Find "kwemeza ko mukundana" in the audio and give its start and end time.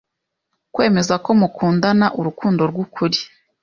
0.73-2.05